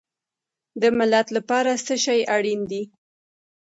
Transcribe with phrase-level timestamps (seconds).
[0.81, 2.83] د ملت لپاره څه شی اړین دی؟